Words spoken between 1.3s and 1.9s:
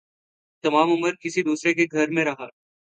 دوسرے کے